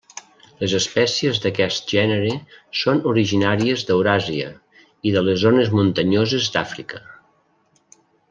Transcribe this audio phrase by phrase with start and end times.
[0.61, 2.31] Les espècies d'aquest gènere
[2.83, 4.49] són originàries d'Euràsia
[5.11, 7.05] i de les zones muntanyoses d'Àfrica.